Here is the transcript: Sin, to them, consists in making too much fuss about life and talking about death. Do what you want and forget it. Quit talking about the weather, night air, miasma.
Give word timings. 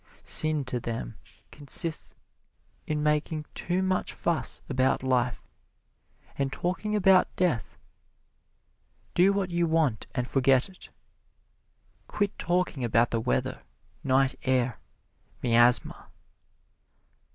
Sin, 0.23 0.65
to 0.65 0.79
them, 0.79 1.15
consists 1.51 2.15
in 2.87 3.03
making 3.03 3.45
too 3.53 3.83
much 3.83 4.13
fuss 4.13 4.63
about 4.67 5.03
life 5.03 5.47
and 6.35 6.51
talking 6.51 6.95
about 6.95 7.27
death. 7.35 7.77
Do 9.13 9.31
what 9.31 9.51
you 9.51 9.67
want 9.67 10.07
and 10.15 10.27
forget 10.27 10.69
it. 10.69 10.89
Quit 12.07 12.35
talking 12.39 12.83
about 12.83 13.11
the 13.11 13.21
weather, 13.21 13.61
night 14.03 14.33
air, 14.41 14.79
miasma. 15.43 16.09